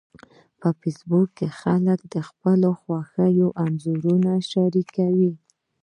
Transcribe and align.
په 0.59 0.69
فېسبوک 0.79 1.27
کې 1.37 1.47
خلک 1.59 1.99
د 2.13 2.15
خپلو 2.27 2.69
خوښیو 2.81 3.47
انځورونه 3.63 4.31
شریکوي 4.49 5.31